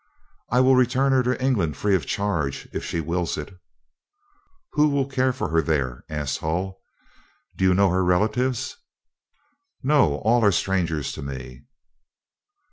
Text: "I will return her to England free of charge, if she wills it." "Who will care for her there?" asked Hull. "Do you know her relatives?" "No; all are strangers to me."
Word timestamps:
"I 0.49 0.61
will 0.61 0.75
return 0.75 1.11
her 1.11 1.21
to 1.21 1.39
England 1.39 1.77
free 1.77 1.93
of 1.93 2.07
charge, 2.07 2.67
if 2.73 2.83
she 2.83 2.99
wills 3.01 3.37
it." 3.37 3.59
"Who 4.71 4.89
will 4.89 5.07
care 5.07 5.31
for 5.31 5.49
her 5.49 5.61
there?" 5.61 6.05
asked 6.09 6.39
Hull. 6.39 6.79
"Do 7.55 7.65
you 7.65 7.75
know 7.75 7.91
her 7.91 8.03
relatives?" 8.03 8.77
"No; 9.83 10.15
all 10.25 10.43
are 10.43 10.51
strangers 10.51 11.11
to 11.11 11.21
me." 11.21 11.61